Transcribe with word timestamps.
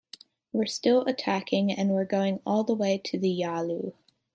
We're 0.51 0.65
still 0.65 1.03
attacking 1.05 1.71
and 1.71 1.91
we're 1.91 2.05
going 2.05 2.39
all 2.43 2.63
the 2.63 2.73
way 2.73 2.97
to 3.05 3.19
the 3.19 3.29
Yalu. 3.29 3.93